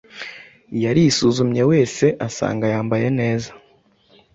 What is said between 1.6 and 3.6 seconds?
wese asanga yambaye neza.